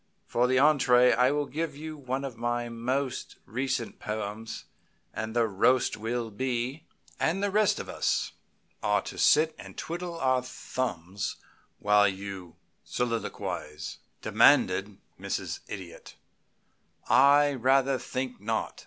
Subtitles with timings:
[0.25, 4.65] For the entrée I will give you one of my most recent poems,
[5.13, 6.85] and the roast will be"
[7.19, 8.31] "And the rest of us
[8.81, 11.35] are to sit and twiddle our thumbs
[11.77, 15.59] while you soliloquize?" demanded Mrs.
[15.67, 16.15] Idiot.
[17.07, 18.79] "I rather think not.